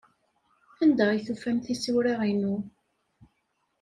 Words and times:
Anda 0.83 1.03
ay 1.09 1.21
tufam 1.27 1.57
tisura-inu? 1.65 2.53